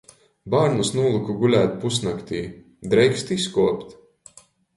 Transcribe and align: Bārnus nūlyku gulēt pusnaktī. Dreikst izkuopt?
Bārnus 0.51 0.89
nūlyku 0.95 1.35
gulēt 1.41 1.75
pusnaktī. 1.83 2.41
Dreikst 2.95 3.31
izkuopt? 3.37 4.43